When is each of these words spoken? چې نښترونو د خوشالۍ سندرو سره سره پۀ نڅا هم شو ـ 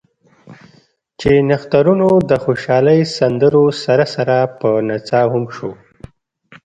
چې 1.19 1.31
نښترونو 1.49 2.09
د 2.29 2.31
خوشالۍ 2.43 3.01
سندرو 3.17 3.65
سره 3.83 4.05
سره 4.15 4.35
پۀ 4.59 4.71
نڅا 4.87 5.21
هم 5.33 5.43
شو 5.55 5.71
ـ 5.75 5.79